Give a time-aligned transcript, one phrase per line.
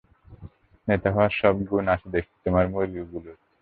[0.87, 3.37] নেতা হওয়ার সব গুন আছে দেখছি, তোমার মুরগিগুলার।